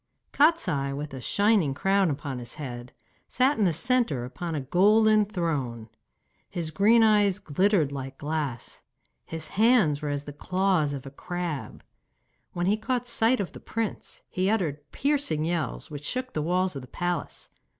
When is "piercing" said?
14.91-15.45